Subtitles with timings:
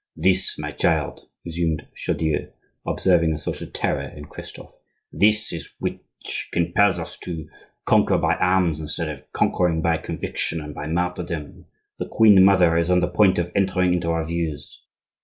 [0.15, 2.49] "This, my child," resumed Chaudieu,
[2.87, 4.73] observing a sort of terror in Christophe,
[5.11, 7.47] "this it is which compels us to
[7.85, 11.67] conquer by arms instead of conquering by conviction and by martyrdom.
[11.99, 14.79] The queen mother is on the point of entering into our views.